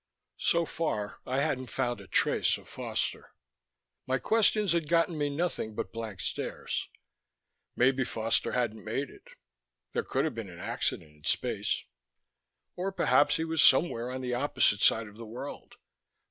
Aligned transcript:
So 0.39 0.65
far 0.65 1.19
I 1.27 1.41
hadn't 1.41 1.69
found 1.69 2.01
a 2.01 2.07
trace 2.07 2.57
of 2.57 2.67
Foster. 2.67 3.35
My 4.07 4.17
questions 4.17 4.71
had 4.71 4.89
gotten 4.89 5.15
me 5.15 5.29
nothing 5.29 5.75
but 5.75 5.93
blank 5.93 6.21
stares. 6.21 6.89
Maybe 7.75 8.03
Foster 8.03 8.53
hadn't 8.53 8.83
made 8.83 9.11
it; 9.11 9.27
there 9.93 10.01
could 10.01 10.25
have 10.25 10.33
been 10.33 10.49
an 10.49 10.57
accident 10.57 11.17
in 11.17 11.23
space. 11.25 11.85
Or 12.75 12.91
perhaps 12.91 13.35
he 13.35 13.45
was 13.45 13.61
somewhere 13.61 14.09
on 14.09 14.21
the 14.21 14.33
opposite 14.33 14.81
side 14.81 15.07
of 15.07 15.17
the 15.17 15.27
world. 15.27 15.75